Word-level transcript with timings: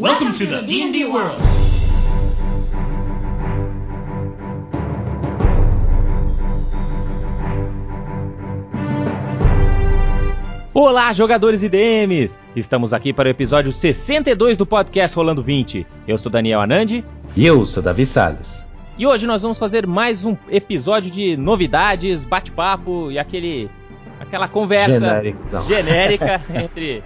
Welcome 0.00 0.32
to 0.32 0.46
the 0.46 0.62
D&D 0.62 1.04
world. 1.04 1.36
Olá, 10.72 11.12
jogadores 11.12 11.62
e 11.62 11.68
DMs! 11.68 12.38
Estamos 12.54 12.92
aqui 12.92 13.12
para 13.12 13.26
o 13.28 13.30
episódio 13.30 13.72
62 13.72 14.56
do 14.56 14.64
podcast 14.64 15.16
Rolando 15.16 15.42
20. 15.42 15.86
Eu 16.06 16.16
sou 16.16 16.30
Daniel 16.30 16.60
Anandi 16.60 17.04
E 17.36 17.44
eu 17.44 17.66
sou 17.66 17.82
Davi 17.82 18.06
Salles. 18.06 18.64
e 18.96 19.06
hoje 19.06 19.26
nós 19.26 19.42
vamos 19.42 19.58
fazer 19.58 19.86
mais 19.86 20.24
um 20.24 20.36
episódio 20.48 21.10
de 21.10 21.36
novidades, 21.36 22.24
bate-papo 22.24 23.10
e 23.10 23.18
aquele 23.18 23.68
aquela 24.20 24.46
conversa 24.48 25.22
genérica 25.66 26.40
entre, 26.54 27.02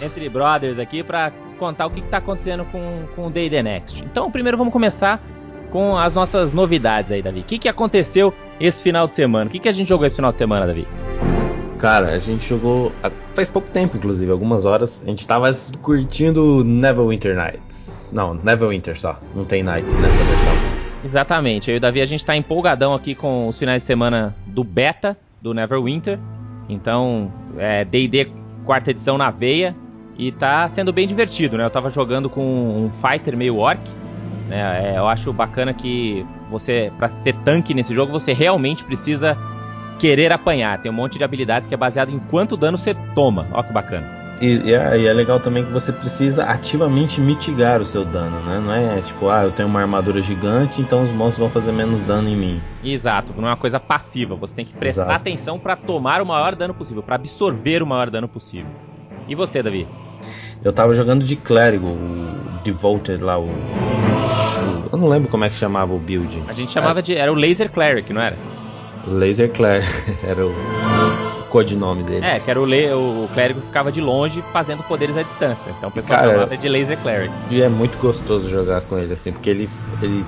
entre 0.00 0.28
brothers 0.28 0.78
aqui 0.78 1.02
para 1.02 1.32
contar 1.58 1.86
o 1.86 1.90
que 1.90 2.00
está 2.00 2.18
acontecendo 2.18 2.64
com, 2.66 3.02
com 3.14 3.26
o 3.26 3.30
Day 3.30 3.50
The 3.50 3.62
Next. 3.62 4.04
Então, 4.04 4.30
primeiro 4.30 4.56
vamos 4.56 4.72
começar 4.72 5.20
com 5.70 5.98
as 5.98 6.14
nossas 6.14 6.52
novidades 6.52 7.12
aí, 7.12 7.20
Davi. 7.20 7.40
O 7.40 7.44
que, 7.44 7.58
que 7.58 7.68
aconteceu 7.68 8.32
esse 8.58 8.82
final 8.82 9.06
de 9.06 9.14
semana? 9.14 9.48
O 9.48 9.50
que, 9.52 9.58
que 9.58 9.68
a 9.68 9.72
gente 9.72 9.88
jogou 9.88 10.06
esse 10.06 10.16
final 10.16 10.30
de 10.30 10.36
semana, 10.38 10.66
Davi? 10.66 10.86
Cara, 11.78 12.08
a 12.14 12.18
gente 12.18 12.46
jogou 12.48 12.90
há- 13.02 13.10
faz 13.34 13.48
pouco 13.50 13.68
tempo, 13.68 13.96
inclusive, 13.96 14.30
algumas 14.32 14.64
horas. 14.64 15.00
A 15.04 15.08
gente 15.10 15.26
tava 15.26 15.50
curtindo 15.82 16.64
Neverwinter 16.64 17.36
Nights. 17.36 18.08
Não, 18.12 18.34
Neverwinter 18.34 18.98
só. 18.98 19.18
Não 19.34 19.44
tem 19.44 19.62
Nights 19.62 19.94
nessa 19.94 20.16
versão. 20.24 20.78
Exatamente. 21.04 21.70
Eu 21.70 21.74
e 21.74 21.78
o 21.78 21.80
Davi, 21.80 22.00
a 22.00 22.06
gente 22.06 22.24
tá 22.24 22.34
empolgadão 22.34 22.94
aqui 22.94 23.14
com 23.14 23.46
os 23.46 23.58
finais 23.58 23.82
de 23.82 23.86
semana 23.86 24.34
do 24.46 24.64
beta 24.64 25.16
do 25.40 25.54
Neverwinter. 25.54 26.18
Então, 26.68 27.32
é 27.56 27.84
D&D 27.84 28.30
quarta 28.64 28.90
edição 28.90 29.16
na 29.16 29.30
veia 29.30 29.74
e 30.18 30.32
tá 30.32 30.68
sendo 30.68 30.92
bem 30.92 31.06
divertido, 31.06 31.56
né? 31.56 31.64
Eu 31.64 31.70
tava 31.70 31.88
jogando 31.88 32.28
com 32.28 32.42
um 32.42 32.90
fighter 32.90 33.36
meio 33.36 33.56
orc, 33.56 33.80
né? 34.48 34.94
É, 34.94 34.98
eu 34.98 35.06
acho 35.06 35.32
bacana 35.32 35.72
que 35.72 36.26
você, 36.50 36.92
pra 36.98 37.08
ser 37.08 37.34
tanque 37.44 37.72
nesse 37.72 37.94
jogo, 37.94 38.10
você 38.10 38.32
realmente 38.32 38.82
precisa 38.82 39.38
querer 39.98 40.32
apanhar. 40.32 40.80
Tem 40.82 40.90
um 40.90 40.94
monte 40.94 41.18
de 41.18 41.24
habilidades 41.24 41.68
que 41.68 41.74
é 41.74 41.76
baseado 41.76 42.10
em 42.10 42.18
quanto 42.18 42.56
dano 42.56 42.76
você 42.76 42.94
toma. 43.14 43.46
Ó 43.52 43.62
que 43.62 43.72
bacana. 43.72 44.18
E, 44.40 44.68
e 44.68 44.72
é, 44.72 44.98
e 44.98 45.06
é 45.06 45.12
legal 45.12 45.40
também 45.40 45.64
que 45.64 45.72
você 45.72 45.92
precisa 45.92 46.44
ativamente 46.44 47.20
mitigar 47.20 47.80
o 47.80 47.86
seu 47.86 48.04
dano, 48.04 48.40
né? 48.40 48.60
Não 48.60 48.72
é 48.72 49.00
tipo, 49.02 49.28
ah, 49.28 49.42
eu 49.42 49.50
tenho 49.50 49.68
uma 49.68 49.80
armadura 49.80 50.22
gigante, 50.22 50.80
então 50.80 51.02
os 51.02 51.10
monstros 51.10 51.38
vão 51.38 51.50
fazer 51.50 51.72
menos 51.72 52.00
dano 52.02 52.28
em 52.28 52.36
mim. 52.36 52.60
Exato, 52.82 53.32
não 53.36 53.48
é 53.48 53.50
uma 53.50 53.56
coisa 53.56 53.80
passiva. 53.80 54.36
Você 54.36 54.54
tem 54.54 54.64
que 54.64 54.72
prestar 54.72 55.02
Exato. 55.02 55.12
atenção 55.12 55.58
pra 55.58 55.74
tomar 55.74 56.22
o 56.22 56.26
maior 56.26 56.54
dano 56.54 56.72
possível, 56.72 57.02
pra 57.02 57.16
absorver 57.16 57.82
o 57.82 57.86
maior 57.86 58.10
dano 58.10 58.28
possível. 58.28 58.70
E 59.28 59.34
você, 59.34 59.60
Davi? 59.60 59.88
Eu 60.64 60.72
tava 60.72 60.94
jogando 60.94 61.24
de 61.24 61.36
clérigo, 61.36 61.86
o 61.86 62.60
Devoted 62.64 63.22
lá, 63.22 63.38
o, 63.38 63.44
o- 63.44 64.88
Eu 64.92 64.98
não 64.98 65.08
lembro 65.08 65.28
como 65.28 65.44
é 65.44 65.48
que 65.50 65.56
chamava 65.56 65.94
o 65.94 65.98
build. 65.98 66.42
A 66.48 66.52
gente 66.52 66.72
chamava 66.72 67.00
de. 67.02 67.14
Era 67.14 67.32
o 67.32 67.34
Laser 67.34 67.70
Cleric, 67.70 68.12
não 68.12 68.20
era? 68.20 68.36
Laser 69.06 69.50
Claire 69.52 69.86
era 70.26 70.44
o 70.46 70.52
codinome 71.48 72.02
dele. 72.02 72.24
É, 72.24 72.38
que 72.40 72.50
era 72.50 72.60
o, 72.60 72.64
le... 72.64 72.92
o 72.92 73.28
clérigo 73.32 73.60
ficava 73.60 73.90
de 73.90 74.00
longe 74.00 74.42
fazendo 74.52 74.82
poderes 74.82 75.16
à 75.16 75.22
distância. 75.22 75.74
Então 75.76 75.88
o 75.88 75.92
pessoal 75.92 76.18
Cara, 76.18 76.32
chamava 76.32 76.56
de 76.56 76.68
Laser 76.68 76.98
Cleric. 77.00 77.32
E 77.50 77.62
é 77.62 77.68
muito 77.68 77.98
gostoso 77.98 78.48
jogar 78.48 78.82
com 78.82 78.98
ele, 78.98 79.12
assim, 79.12 79.32
porque 79.32 79.50
ele, 79.50 79.68
ele 80.02 80.24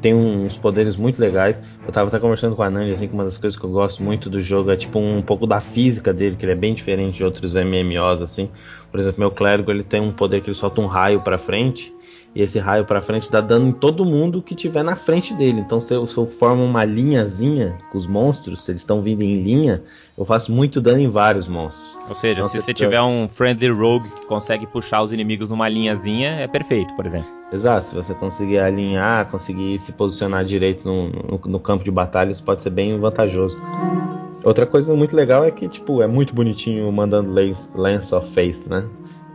tem 0.00 0.14
uns 0.14 0.56
poderes 0.56 0.96
muito 0.96 1.20
legais. 1.20 1.62
Eu 1.86 1.92
tava 1.92 2.08
até 2.08 2.18
conversando 2.18 2.56
com 2.56 2.62
a 2.62 2.70
Nandi, 2.70 2.92
assim, 2.92 3.06
que 3.06 3.14
uma 3.14 3.24
das 3.24 3.36
coisas 3.36 3.58
que 3.58 3.64
eu 3.64 3.70
gosto 3.70 4.02
muito 4.02 4.28
do 4.28 4.40
jogo 4.40 4.70
é, 4.70 4.76
tipo, 4.76 4.98
um 4.98 5.22
pouco 5.22 5.46
da 5.46 5.60
física 5.60 6.12
dele, 6.12 6.36
que 6.36 6.44
ele 6.44 6.52
é 6.52 6.56
bem 6.56 6.74
diferente 6.74 7.16
de 7.16 7.24
outros 7.24 7.54
MMOs, 7.54 8.20
assim. 8.20 8.50
Por 8.90 9.00
exemplo, 9.00 9.20
meu 9.20 9.30
clérigo, 9.30 9.70
ele 9.70 9.82
tem 9.82 10.00
um 10.00 10.12
poder 10.12 10.42
que 10.42 10.48
ele 10.48 10.56
solta 10.56 10.80
um 10.80 10.86
raio 10.86 11.20
pra 11.20 11.38
frente, 11.38 11.94
e 12.34 12.42
esse 12.42 12.58
raio 12.58 12.84
pra 12.84 13.02
frente 13.02 13.30
dá 13.30 13.40
dano 13.40 13.68
em 13.68 13.72
todo 13.72 14.04
mundo 14.04 14.40
que 14.42 14.54
tiver 14.54 14.82
na 14.82 14.96
frente 14.96 15.34
dele. 15.34 15.60
Então, 15.60 15.80
se 15.80 15.92
eu, 15.92 16.06
se 16.06 16.16
eu 16.16 16.24
formo 16.24 16.64
uma 16.64 16.84
linhazinha 16.84 17.76
com 17.90 17.98
os 17.98 18.06
monstros, 18.06 18.64
se 18.64 18.70
eles 18.70 18.80
estão 18.80 19.02
vindo 19.02 19.22
em 19.22 19.34
linha, 19.42 19.82
eu 20.16 20.24
faço 20.24 20.52
muito 20.52 20.80
dano 20.80 20.98
em 20.98 21.08
vários 21.08 21.46
monstros. 21.46 21.98
Ou 22.08 22.14
seja, 22.14 22.40
Então, 22.40 22.50
se 22.50 22.60
você 22.60 22.72
tiver 22.72 23.02
um 23.02 23.28
Friendly 23.28 23.68
Rogue 23.70 24.08
que 24.08 24.26
consegue 24.26 24.66
puxar 24.66 25.02
os 25.02 25.12
inimigos 25.12 25.50
numa 25.50 25.68
linhazinha, 25.68 26.30
é 26.40 26.48
perfeito, 26.48 26.94
por 26.94 27.04
exemplo. 27.04 27.28
Exato, 27.52 27.88
se 27.88 27.94
você 27.94 28.14
conseguir 28.14 28.58
alinhar, 28.58 29.26
conseguir 29.30 29.78
se 29.80 29.92
posicionar 29.92 30.42
direito 30.44 30.86
no, 30.86 31.08
no, 31.10 31.40
no 31.44 31.60
campo 31.60 31.84
de 31.84 31.90
batalha, 31.90 32.30
isso 32.30 32.42
pode 32.42 32.62
ser 32.62 32.70
bem 32.70 32.98
vantajoso. 32.98 33.60
Outra 34.44 34.66
coisa 34.66 34.94
muito 34.96 35.14
legal 35.14 35.44
é 35.44 35.50
que, 35.50 35.68
tipo, 35.68 36.02
é 36.02 36.06
muito 36.08 36.34
bonitinho 36.34 36.90
mandando 36.90 37.30
Lance, 37.30 37.68
Lance 37.74 38.12
of 38.12 38.28
Faith, 38.32 38.66
né? 38.66 38.84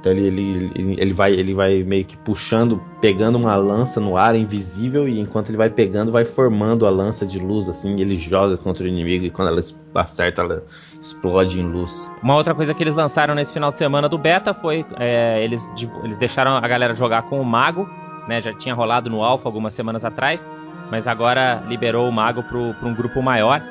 Então 0.08 0.18
ele, 0.18 0.72
ele, 0.74 0.96
ele, 0.98 1.14
vai, 1.14 1.34
ele 1.34 1.54
vai 1.54 1.84
meio 1.84 2.06
que 2.06 2.16
puxando, 2.18 2.82
pegando 3.02 3.38
uma 3.38 3.56
lança 3.56 4.00
no 4.00 4.16
ar 4.16 4.36
invisível, 4.36 5.08
e 5.08 5.20
enquanto 5.20 5.50
ele 5.50 5.58
vai 5.58 5.70
pegando, 5.70 6.14
vai 6.14 6.24
formando 6.24 6.86
a 6.86 6.90
lança 6.90 7.26
de 7.26 7.40
luz, 7.40 7.68
assim, 7.68 8.00
ele 8.00 8.16
joga 8.16 8.56
contra 8.58 8.86
o 8.86 8.88
inimigo, 8.88 9.26
e 9.26 9.30
quando 9.30 9.50
ela 9.50 9.62
acerta, 9.96 10.42
ela 10.42 10.64
explode 11.02 11.60
em 11.60 11.66
luz. 11.66 12.10
Uma 12.24 12.36
outra 12.36 12.56
coisa 12.56 12.74
que 12.74 12.82
eles 12.82 12.96
lançaram 12.96 13.36
nesse 13.36 13.52
final 13.52 13.70
de 13.70 13.78
semana 13.78 14.08
do 14.08 14.18
beta 14.18 14.54
foi 14.54 14.86
é, 14.98 15.44
eles, 15.44 15.70
eles 16.04 16.18
deixaram 16.18 16.56
a 16.56 16.68
galera 16.68 16.94
jogar 16.94 17.24
com 17.24 17.42
o 17.42 17.46
mago, 17.46 17.90
né? 18.30 18.40
Já 18.40 18.54
tinha 18.54 18.74
rolado 18.74 19.10
no 19.10 19.22
alpha 19.22 19.50
algumas 19.50 19.74
semanas 19.74 20.06
atrás, 20.06 20.50
mas 20.90 21.06
agora 21.06 21.62
liberou 21.68 22.08
o 22.08 22.12
mago 22.14 22.44
pro, 22.44 22.74
pra 22.76 22.88
um 22.88 22.96
grupo 22.96 23.22
maior. 23.22 23.62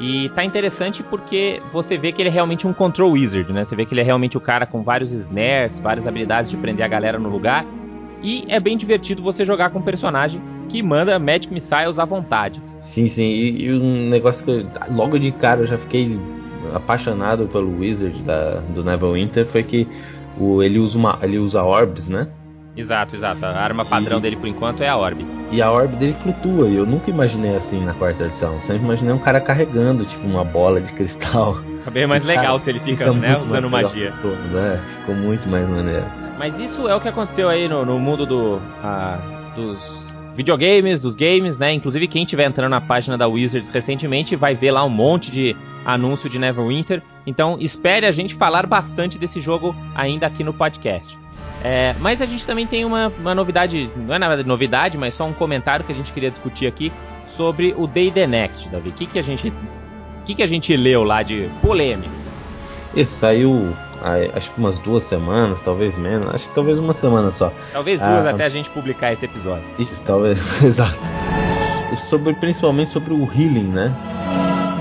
E 0.00 0.28
tá 0.30 0.44
interessante 0.44 1.02
porque 1.04 1.62
você 1.72 1.96
vê 1.96 2.10
que 2.10 2.20
ele 2.20 2.28
é 2.28 2.32
realmente 2.32 2.66
um 2.66 2.72
control 2.72 3.12
wizard, 3.12 3.52
né? 3.52 3.64
Você 3.64 3.76
vê 3.76 3.86
que 3.86 3.94
ele 3.94 4.00
é 4.00 4.04
realmente 4.04 4.36
o 4.36 4.40
cara 4.40 4.66
com 4.66 4.82
vários 4.82 5.12
snares, 5.12 5.78
várias 5.78 6.06
habilidades 6.06 6.50
de 6.50 6.56
prender 6.56 6.84
a 6.84 6.88
galera 6.88 7.18
no 7.18 7.28
lugar. 7.28 7.64
E 8.22 8.44
é 8.48 8.58
bem 8.58 8.76
divertido 8.76 9.22
você 9.22 9.44
jogar 9.44 9.70
com 9.70 9.78
um 9.78 9.82
personagem 9.82 10.40
que 10.68 10.82
manda 10.82 11.18
Magic 11.18 11.52
Missiles 11.52 11.98
à 11.98 12.04
vontade. 12.04 12.60
Sim, 12.80 13.06
sim, 13.06 13.22
e, 13.22 13.66
e 13.66 13.72
um 13.72 14.08
negócio 14.08 14.44
que 14.44 14.50
eu- 14.50 14.66
logo 14.96 15.18
de 15.18 15.30
cara 15.30 15.60
eu 15.60 15.66
já 15.66 15.78
fiquei 15.78 16.18
apaixonado 16.74 17.46
pelo 17.46 17.78
Wizard 17.78 18.20
da, 18.22 18.60
do 18.74 18.82
Neverwinter 18.82 19.46
foi 19.46 19.62
que 19.62 19.86
o, 20.38 20.62
ele, 20.62 20.78
usa 20.78 20.98
uma, 20.98 21.18
ele 21.22 21.38
usa 21.38 21.62
orbs, 21.62 22.08
né? 22.08 22.28
Exato, 22.76 23.14
exato. 23.14 23.44
A 23.46 23.50
arma 23.50 23.84
padrão 23.84 24.18
E- 24.18 24.20
dele 24.22 24.36
por 24.36 24.48
enquanto 24.48 24.82
é 24.82 24.88
a 24.88 24.96
Orb. 24.96 25.24
E 25.52 25.62
a 25.62 25.70
orb 25.70 25.94
dele 25.96 26.14
flutua, 26.14 26.66
e 26.68 26.74
eu 26.74 26.84
nunca 26.84 27.10
imaginei 27.10 27.54
assim 27.54 27.84
na 27.84 27.94
quarta 27.94 28.24
edição. 28.24 28.60
Sempre 28.60 28.82
imaginei 28.82 29.14
um 29.14 29.18
cara 29.18 29.40
carregando, 29.40 30.04
tipo, 30.04 30.26
uma 30.26 30.42
bola 30.44 30.80
de 30.80 30.90
cristal. 30.92 31.54
Fica 31.78 31.90
bem 31.92 32.06
mais 32.06 32.24
legal 32.26 32.58
se 32.58 32.70
ele 32.70 32.80
fica, 32.80 33.12
né, 33.12 33.28
muito 33.30 33.44
usando 33.44 33.70
magia. 33.70 34.12
legal, 34.22 34.36
né? 34.50 34.82
Ficou 34.98 35.14
muito 35.14 35.48
mais 35.48 35.68
maneiro. 35.68 36.04
Mas 36.38 36.58
isso 36.58 36.88
é 36.88 36.94
o 36.96 37.00
que 37.00 37.08
aconteceu 37.08 37.48
aí 37.48 37.68
no, 37.68 37.84
no 37.84 38.00
mundo 38.00 38.26
do, 38.26 38.60
ah, 38.82 39.18
dos 39.54 39.78
videogames, 40.34 41.00
dos 41.00 41.14
games, 41.14 41.58
né? 41.58 41.72
Inclusive, 41.72 42.08
quem 42.08 42.24
estiver 42.24 42.44
entrando 42.46 42.70
na 42.70 42.80
página 42.80 43.16
da 43.16 43.28
Wizards 43.28 43.70
recentemente 43.70 44.34
vai 44.34 44.54
ver 44.56 44.72
lá 44.72 44.82
um 44.84 44.88
monte 44.90 45.30
de 45.30 45.54
anúncio 45.84 46.28
de 46.28 46.38
Neverwinter. 46.38 47.00
Então, 47.24 47.56
espere 47.60 48.06
a 48.06 48.10
gente 48.12 48.34
falar 48.34 48.66
bastante 48.66 49.16
desse 49.18 49.38
jogo 49.40 49.74
ainda 49.94 50.26
aqui 50.26 50.42
no 50.42 50.52
podcast. 50.52 51.16
É, 51.64 51.94
mas 51.98 52.20
a 52.20 52.26
gente 52.26 52.46
também 52.46 52.66
tem 52.66 52.84
uma, 52.84 53.08
uma 53.18 53.34
novidade, 53.34 53.90
não 53.96 54.14
é 54.14 54.18
na 54.18 54.28
verdade 54.28 54.46
novidade, 54.46 54.98
mas 54.98 55.14
só 55.14 55.24
um 55.24 55.32
comentário 55.32 55.82
que 55.84 55.90
a 55.90 55.94
gente 55.94 56.12
queria 56.12 56.30
discutir 56.30 56.66
aqui 56.66 56.92
sobre 57.26 57.74
o 57.76 57.86
Day 57.86 58.10
The 58.10 58.26
Next, 58.26 58.68
Davi. 58.68 58.90
O 58.90 58.92
que, 58.92 59.06
que 59.06 59.18
a 59.18 59.22
gente. 59.22 59.50
Que, 60.26 60.34
que 60.34 60.42
a 60.42 60.46
gente 60.46 60.76
leu 60.76 61.02
lá 61.04 61.22
de 61.22 61.50
polêmica? 61.62 62.10
Isso 62.94 63.16
saiu, 63.16 63.74
ah, 64.02 64.14
acho 64.36 64.52
que 64.52 64.58
umas 64.58 64.78
duas 64.78 65.02
semanas, 65.04 65.60
talvez 65.62 65.96
menos. 65.96 66.34
Acho 66.34 66.48
que 66.48 66.54
talvez 66.54 66.78
uma 66.78 66.92
semana 66.92 67.32
só. 67.32 67.50
Talvez 67.72 67.98
duas 67.98 68.26
Ah. 68.26 68.30
até 68.30 68.44
a 68.44 68.48
gente 68.48 68.68
publicar 68.70 69.12
esse 69.12 69.24
episódio. 69.24 69.64
Isso, 69.78 70.02
talvez, 70.02 70.38
exato. 70.62 71.00
Sobre, 72.08 72.34
principalmente 72.34 72.90
sobre 72.90 73.12
o 73.14 73.24
healing, 73.24 73.68
né? 73.68 73.94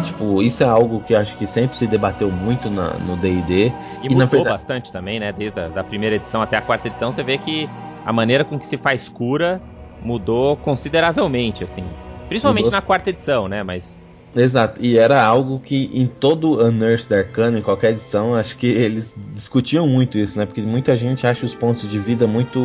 Tipo, 0.03 0.41
isso 0.41 0.61
é 0.63 0.65
algo 0.67 1.01
que 1.01 1.15
acho 1.15 1.35
que 1.37 1.45
sempre 1.47 1.77
se 1.77 1.87
debateu 1.87 2.29
muito 2.29 2.69
na- 2.69 2.93
no 2.93 3.15
D&D. 3.17 3.67
E, 3.67 3.71
E, 4.03 4.09
mudou 4.09 4.17
verdade- 4.27 4.43
bastante 4.49 4.91
também, 4.91 5.19
né? 5.19 5.31
Desde 5.31 5.59
a 5.59 5.67
da 5.69 5.83
primeira 5.83 6.15
edição 6.15 6.41
até 6.41 6.57
a 6.57 6.61
quarta 6.61 6.87
edição, 6.87 7.11
você 7.11 7.23
vê 7.23 7.37
que 7.37 7.69
a 8.05 8.11
maneira 8.13 8.43
com 8.43 8.59
que 8.59 8.67
se 8.67 8.77
faz 8.77 9.07
cura 9.09 9.61
mudou 10.01 10.57
consideravelmente, 10.57 11.63
assim. 11.63 11.83
Principalmente 12.27 12.65
Mudou. 12.65 12.79
na 12.79 12.81
quarta 12.81 13.09
edição, 13.09 13.47
né? 13.47 13.63
Mas 13.63 13.99
Exato, 14.35 14.79
e 14.83 14.97
era 14.97 15.23
algo 15.23 15.59
que 15.59 15.91
em 15.93 16.07
todo 16.07 16.59
Unearthed 16.59 17.13
Arcana, 17.13 17.59
em 17.59 17.61
qualquer 17.61 17.91
edição, 17.91 18.33
acho 18.33 18.57
que 18.57 18.65
eles 18.65 19.15
discutiam 19.31 19.87
muito 19.87 20.17
isso, 20.17 20.39
né? 20.39 20.45
Porque 20.47 20.59
muita 20.61 20.95
gente 20.95 21.27
acha 21.27 21.45
os 21.45 21.53
pontos 21.53 21.87
de 21.87 21.99
vida 21.99 22.25
muito 22.25 22.59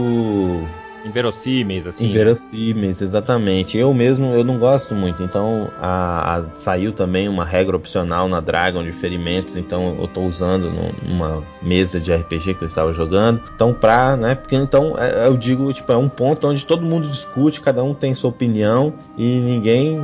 inverossímeis, 1.08 1.86
assim. 1.86 2.08
inverossímeis, 2.10 3.00
exatamente. 3.00 3.76
Eu 3.76 3.92
mesmo, 3.94 4.34
eu 4.34 4.44
não 4.44 4.58
gosto 4.58 4.94
muito, 4.94 5.22
então 5.22 5.70
a, 5.80 6.36
a- 6.38 6.44
saiu 6.54 6.92
também 6.92 7.28
uma 7.28 7.44
regra 7.44 7.76
opcional 7.76 8.28
na 8.28 8.40
Dragon 8.40 8.82
de 8.84 8.92
ferimentos, 8.92 9.56
então 9.56 9.96
eu 9.98 10.06
tô 10.08 10.22
usando 10.22 10.70
num- 10.70 10.92
numa 11.08 11.42
mesa 11.62 11.98
de 11.98 12.12
RPG 12.12 12.54
que 12.54 12.62
eu 12.62 12.68
estava 12.68 12.92
jogando. 12.92 13.40
Então 13.54 13.72
pra, 13.74 14.16
né, 14.16 14.34
porque 14.34 14.54
então 14.56 14.94
é- 14.98 15.26
eu 15.26 15.36
digo, 15.36 15.72
tipo, 15.72 15.90
é 15.92 15.96
um 15.96 16.08
ponto 16.08 16.46
onde 16.46 16.64
todo 16.64 16.82
mundo 16.84 17.08
discute, 17.08 17.60
cada 17.60 17.82
um 17.82 17.94
tem 17.94 18.14
sua 18.14 18.30
opinião 18.30 18.92
e 19.16 19.40
ninguém 19.40 19.98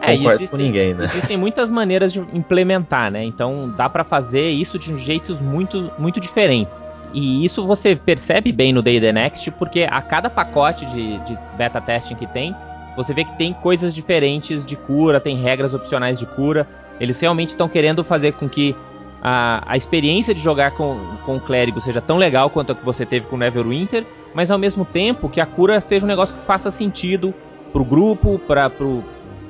É, 0.00 0.16
concorda 0.16 0.34
existem, 0.34 0.48
com 0.48 0.56
ninguém, 0.56 0.94
né? 0.94 1.04
existem 1.04 1.36
muitas 1.36 1.70
maneiras 1.70 2.12
de 2.12 2.20
implementar, 2.32 3.10
né? 3.10 3.24
Então 3.24 3.72
dá 3.76 3.88
pra 3.88 4.02
fazer 4.04 4.48
isso 4.50 4.78
de 4.78 4.96
jeitos 4.96 5.40
muito, 5.40 5.90
muito 5.98 6.18
diferentes. 6.18 6.84
E 7.12 7.44
isso 7.44 7.66
você 7.66 7.94
percebe 7.94 8.52
bem 8.52 8.72
no 8.72 8.82
Day 8.82 9.00
the 9.00 9.12
Next, 9.12 9.50
porque 9.52 9.86
a 9.88 10.00
cada 10.00 10.30
pacote 10.30 10.86
de, 10.86 11.18
de 11.20 11.38
beta 11.56 11.80
testing 11.80 12.14
que 12.14 12.26
tem, 12.26 12.54
você 12.96 13.12
vê 13.12 13.24
que 13.24 13.36
tem 13.36 13.52
coisas 13.52 13.94
diferentes 13.94 14.64
de 14.64 14.76
cura, 14.76 15.20
tem 15.20 15.36
regras 15.36 15.74
opcionais 15.74 16.18
de 16.18 16.26
cura. 16.26 16.66
Eles 17.00 17.20
realmente 17.20 17.50
estão 17.50 17.68
querendo 17.68 18.04
fazer 18.04 18.32
com 18.32 18.48
que 18.48 18.76
a, 19.22 19.62
a 19.66 19.76
experiência 19.76 20.34
de 20.34 20.40
jogar 20.40 20.72
com, 20.72 20.98
com 21.24 21.36
o 21.36 21.40
clérigo 21.40 21.80
seja 21.80 22.00
tão 22.00 22.16
legal 22.16 22.50
quanto 22.50 22.72
a 22.72 22.74
que 22.74 22.84
você 22.84 23.06
teve 23.06 23.26
com 23.26 23.36
o 23.36 23.38
Neverwinter, 23.38 24.06
mas 24.34 24.50
ao 24.50 24.58
mesmo 24.58 24.84
tempo 24.84 25.28
que 25.28 25.40
a 25.40 25.46
cura 25.46 25.80
seja 25.80 26.04
um 26.04 26.08
negócio 26.08 26.34
que 26.34 26.42
faça 26.42 26.70
sentido 26.70 27.32
pro 27.72 27.84
grupo, 27.84 28.38
para 28.38 28.68
pro, 28.68 29.02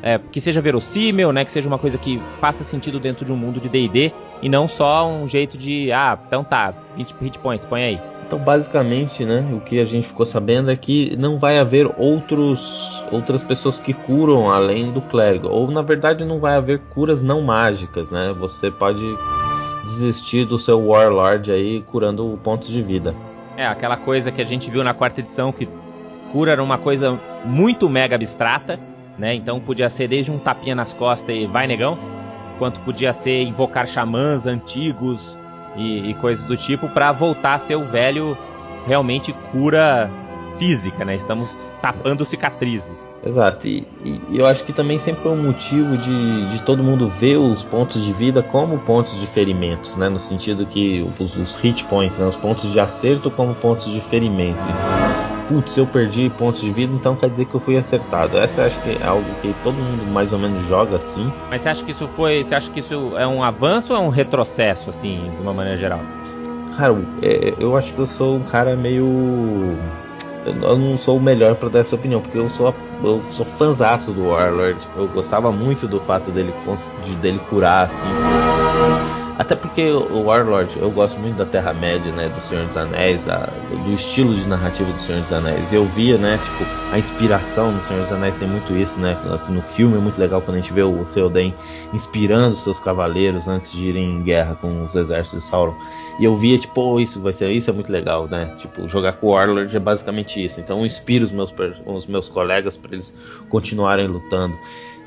é, 0.03 0.19
que 0.31 0.41
seja 0.41 0.61
verossímil, 0.61 1.33
né? 1.33 1.45
Que 1.45 1.53
seja 1.53 1.69
uma 1.69 1.79
coisa 1.79 1.99
que 1.99 2.21
faça 2.41 2.65
sentido 2.65 3.01
dentro 3.01 3.25
de 3.25 3.33
um 3.33 3.37
mundo 3.37 3.61
de 3.61 3.69
D&D 3.69 4.13
e 4.43 4.49
não 4.49 4.67
só 4.67 5.09
um 5.09 5.29
jeito 5.29 5.57
de, 5.57 5.93
ah, 5.93 6.19
então 6.27 6.43
tá, 6.43 6.75
20 6.97 7.15
hit 7.21 7.39
points, 7.39 7.67
põe 7.67 7.83
aí. 7.85 8.01
Então, 8.27 8.39
basicamente, 8.39 9.25
né, 9.25 9.47
o 9.53 9.61
que 9.61 9.79
a 9.79 9.85
gente 9.85 10.07
ficou 10.07 10.25
sabendo 10.25 10.71
é 10.71 10.77
que 10.77 11.15
não 11.17 11.39
vai 11.39 11.59
haver 11.59 11.89
outros 11.99 13.05
outras 13.13 13.43
pessoas 13.43 13.79
que 13.79 13.93
curam 13.93 14.51
além 14.51 14.91
do 14.91 15.03
clérigo, 15.03 15.49
ou 15.49 15.71
na 15.71 15.83
verdade 15.83 16.25
não 16.25 16.41
vai 16.41 16.57
haver 16.57 16.79
curas 16.95 17.21
não 17.21 17.43
mágicas, 17.43 18.11
né? 18.11 18.35
Você 18.39 18.71
pode 18.71 19.03
desistir 19.85 20.47
do 20.47 20.59
seu 20.59 20.81
Warlord 20.87 21.53
aí 21.53 21.83
curando 21.83 22.39
pontos 22.43 22.71
de 22.71 22.81
vida. 22.81 23.15
É, 23.55 23.67
aquela 23.67 23.99
coisa 23.99 24.33
que 24.33 24.41
a 24.41 24.47
gente 24.47 24.71
viu 24.71 24.83
na 24.83 24.95
quarta 24.95 25.21
edição 25.21 25.53
que 25.53 25.69
cura 26.33 26.53
era 26.53 26.63
uma 26.63 26.79
coisa 26.79 27.21
muito 27.45 27.89
mega 27.91 28.15
abstrata, 28.17 28.81
né? 29.19 29.35
Então 29.35 29.61
podia 29.61 29.91
ser 29.91 30.09
desde 30.09 30.31
um 30.31 30.39
tapinha 30.39 30.75
nas 30.75 30.95
costas 30.95 31.37
e 31.37 31.47
vai 31.47 31.67
negão, 31.67 31.99
quanto 32.63 32.79
podia 32.83 33.13
ser 33.13 33.43
invocar 33.43 33.89
xamãs 33.89 34.47
antigos 34.47 35.37
e, 35.75 36.11
e 36.11 36.15
coisas 36.15 36.45
do 36.47 36.57
tipo 36.57 36.89
para 36.89 37.11
voltar 37.11 37.55
a 37.55 37.59
ser 37.59 37.75
o 37.75 37.85
velho 37.85 38.39
realmente 38.87 39.33
cura 39.51 40.09
física, 40.57 41.05
né? 41.05 41.17
Estamos 41.17 41.67
tapando 41.81 42.25
cicatrizes. 42.25 43.11
Exato. 43.27 43.67
E, 43.67 43.85
e, 44.05 44.39
eu 44.39 44.47
acho 44.47 44.63
que 44.63 44.73
também 44.73 45.01
sempre 45.01 45.23
foi 45.23 45.33
um 45.33 45.43
motivo 45.43 45.97
de, 45.97 46.51
de 46.51 46.63
todo 46.63 46.85
mundo 46.85 47.09
ver 47.09 47.37
os 47.37 47.65
pontos 47.65 48.01
de 48.01 48.13
vida 48.13 48.45
como 48.45 48.79
pontos 48.79 49.19
de 49.19 49.27
ferimentos, 49.27 49.97
né? 49.97 50.09
No 50.09 50.21
sentido 50.21 50.65
que 50.65 51.05
os, 51.19 51.37
os 51.37 51.57
hit 51.57 51.83
points, 51.87 52.17
né? 52.17 52.29
os 52.29 52.37
pontos 52.37 52.71
de 52.71 52.79
acerto 52.79 53.29
como 53.29 53.57
pontos 53.57 53.91
de 53.91 54.01
ferimento. 54.03 54.69
Putz, 55.49 55.77
eu 55.77 55.87
perdi 55.87 56.31
pontos 56.31 56.61
de 56.61 56.71
vida, 56.71 56.93
então 56.95 57.17
quer 57.17 57.29
dizer 57.29 57.45
que 57.45 57.55
eu 57.55 57.61
fui 57.61 57.77
acertado. 57.77 58.39
Essa 58.39 58.65
acho 58.65 58.81
que 58.83 58.91
é 59.03 59.07
algo 59.07 59.25
que 59.41 59.55
todo 59.63 59.75
mundo 59.75 60.05
mais 60.11 60.33
ou 60.33 60.39
menos 60.39 60.63
joga 60.65 60.97
assim. 60.97 61.33
Mas 61.51 61.63
você 61.63 61.69
acha 61.69 61.85
que 61.85 61.91
isso 61.91 62.09
foi. 62.09 62.45
Você 62.45 62.55
acha 62.55 62.71
que 62.71 62.81
isso 62.81 63.17
é 63.17 63.27
um 63.27 63.43
avanço 63.43 63.93
ou 63.93 63.99
é 63.99 64.03
um 64.03 64.09
retrocesso, 64.09 64.91
assim, 64.91 65.31
de 65.37 65.43
uma 65.43 65.53
maneira 65.53 65.79
geral? 65.79 66.01
Cara, 66.77 66.95
é, 67.23 67.55
eu 67.59 67.77
acho 67.77 67.93
que 67.93 67.99
eu 67.99 68.07
sou 68.07 68.37
um 68.37 68.45
cara 68.45 68.75
meio 68.75 69.77
eu 70.45 70.77
não 70.77 70.99
sou 70.99 71.19
o 71.19 71.21
melhor 71.21 71.55
para 71.55 71.69
dar 71.69 71.79
essa 71.81 71.95
opinião, 71.95 72.21
porque 72.21 72.39
eu 72.39 72.49
sou 72.49 72.75
eu 73.03 73.23
sou 73.31 73.47
fanzaço 73.47 74.13
do 74.13 74.29
Warlord. 74.29 74.89
Eu 74.97 75.09
gostava 75.09 75.53
muito 75.53 75.87
do 75.87 76.01
fato 76.01 76.31
dele 76.31 76.53
de 77.05 77.15
dele 77.17 77.41
curar 77.49 77.87
assim. 77.87 79.22
Até 79.43 79.57
porque 79.57 79.91
o 79.91 80.23
Warlord, 80.23 80.79
eu 80.79 80.89
gosto 80.89 81.19
muito 81.19 81.35
da 81.35 81.45
Terra-média, 81.45 82.13
né, 82.13 82.29
do 82.29 82.41
Senhor 82.41 82.65
dos 82.65 82.77
Anéis, 82.77 83.25
da, 83.25 83.49
do 83.85 83.93
estilo 83.93 84.37
de 84.37 84.49
narrativa 84.49 84.93
do 84.93 85.03
Senhor 85.03 85.21
dos 85.21 85.33
Anéis. 85.33 85.73
Eu 85.73 85.85
via, 85.85 86.17
né, 86.17 86.39
tipo, 86.39 86.71
a 86.93 86.97
inspiração 86.97 87.73
no 87.73 87.83
Senhor 87.83 88.03
dos 88.03 88.13
Anéis 88.13 88.37
tem 88.37 88.47
muito 88.47 88.73
isso, 88.73 89.01
né? 89.01 89.19
No 89.49 89.61
filme 89.61 89.97
é 89.97 89.99
muito 89.99 90.17
legal 90.17 90.41
quando 90.41 90.59
a 90.59 90.61
gente 90.61 90.73
vê 90.73 90.85
o 90.85 91.05
Theoden 91.13 91.53
inspirando 91.93 92.55
seus 92.55 92.79
cavaleiros 92.79 93.49
antes 93.49 93.73
de 93.73 93.89
irem 93.89 94.13
em 94.13 94.23
guerra 94.23 94.55
com 94.55 94.85
os 94.85 94.95
exércitos 94.95 95.43
de 95.43 95.51
Sauron. 95.51 95.75
E 96.21 96.25
eu 96.25 96.37
via, 96.37 96.57
tipo, 96.57 96.81
oh, 96.81 97.01
isso 97.01 97.21
vai 97.21 97.33
ser, 97.33 97.51
isso 97.51 97.69
é 97.69 97.73
muito 97.73 97.91
legal, 97.91 98.29
né? 98.29 98.55
Tipo, 98.59 98.87
jogar 98.87 99.15
com 99.15 99.27
o 99.27 99.31
Warlord 99.31 99.77
é 99.77 99.81
basicamente 99.81 100.45
isso. 100.45 100.61
Então 100.61 100.79
eu 100.79 100.87
inspiro 100.87 101.25
os 101.25 101.33
meus, 101.33 101.53
os 101.85 102.07
meus 102.07 102.29
colegas 102.29 102.77
para 102.77 102.95
eles 102.95 103.13
continuarem 103.49 104.07
lutando. 104.07 104.57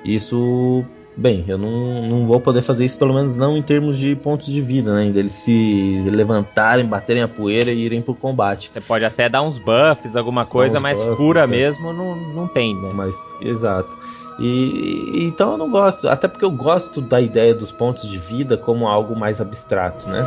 Isso 0.04 0.84
Bem, 1.18 1.46
eu 1.48 1.58
não, 1.58 2.02
não 2.10 2.28
vou 2.28 2.42
poder 2.42 2.62
fazer 2.62 2.84
isso, 2.84 2.98
pelo 2.98 3.14
menos 3.14 3.36
não 3.36 3.56
em 3.56 3.62
termos 3.62 3.98
de 3.98 4.16
pontos 4.18 4.48
de 4.48 4.62
vida, 4.62 4.94
né? 4.94 5.10
Deles 5.10 5.32
se 5.32 6.04
levantarem, 6.14 6.86
baterem 6.86 7.24
a 7.24 7.28
poeira 7.28 7.72
e 7.72 7.80
irem 7.80 8.02
pro 8.02 8.14
combate. 8.14 8.70
Você 8.70 8.82
pode 8.82 9.06
até 9.06 9.30
dar 9.30 9.42
uns 9.42 9.58
buffs, 9.58 10.18
alguma 10.18 10.46
coisa, 10.46 10.78
mas 10.78 11.00
buffs, 11.00 11.16
cura 11.16 11.44
é. 11.46 11.48
mesmo 11.48 11.94
não, 11.94 12.16
não 12.34 12.48
tem, 12.48 12.76
né? 12.76 12.92
Mas, 12.94 13.16
exato. 13.42 13.90
E 14.38 15.24
então 15.24 15.54
eu 15.54 15.58
não 15.58 15.72
gosto, 15.72 16.10
até 16.10 16.28
porque 16.28 16.44
eu 16.44 16.52
gosto 16.52 17.00
da 17.00 17.22
ideia 17.22 17.54
dos 17.54 17.72
pontos 17.72 18.10
de 18.10 18.18
vida 18.18 18.58
como 18.58 18.86
algo 18.86 19.16
mais 19.16 19.40
abstrato, 19.40 20.10
né? 20.10 20.22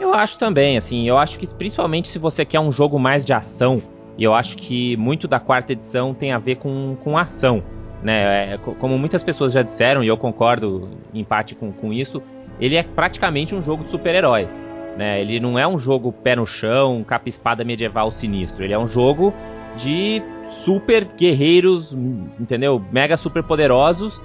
Eu 0.00 0.12
acho 0.12 0.36
também, 0.36 0.76
assim, 0.76 1.08
eu 1.08 1.16
acho 1.16 1.38
que 1.38 1.46
principalmente 1.46 2.08
se 2.08 2.18
você 2.18 2.44
quer 2.44 2.58
um 2.58 2.72
jogo 2.72 2.98
mais 2.98 3.24
de 3.24 3.32
ação, 3.32 3.80
e 4.18 4.24
eu 4.24 4.34
acho 4.34 4.56
que 4.56 4.96
muito 4.96 5.28
da 5.28 5.38
quarta 5.38 5.70
edição 5.70 6.12
tem 6.12 6.32
a 6.32 6.38
ver 6.40 6.56
com, 6.56 6.96
com 7.04 7.16
ação 7.16 7.62
né? 8.02 8.54
É, 8.54 8.58
como 8.58 8.98
muitas 8.98 9.22
pessoas 9.22 9.52
já 9.52 9.62
disseram, 9.62 10.02
e 10.02 10.08
eu 10.08 10.16
concordo 10.16 10.88
em 11.14 11.24
parte 11.24 11.54
com, 11.54 11.72
com 11.72 11.92
isso, 11.92 12.22
ele 12.60 12.76
é 12.76 12.82
praticamente 12.82 13.54
um 13.54 13.62
jogo 13.62 13.84
de 13.84 13.90
super-heróis. 13.90 14.62
Né? 14.96 15.20
Ele 15.20 15.40
não 15.40 15.58
é 15.58 15.66
um 15.66 15.78
jogo 15.78 16.12
pé 16.12 16.36
no 16.36 16.46
chão, 16.46 17.02
capa-espada 17.04 17.64
medieval 17.64 18.10
sinistro. 18.10 18.64
Ele 18.64 18.74
é 18.74 18.78
um 18.78 18.86
jogo 18.86 19.32
de 19.76 20.22
super 20.44 21.04
guerreiros, 21.16 21.94
entendeu? 22.38 22.84
Mega 22.92 23.16
super 23.16 23.42
poderosos, 23.42 24.20